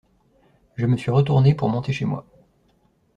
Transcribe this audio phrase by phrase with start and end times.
[0.77, 2.25] Je me suis retourné pour monter chez moi.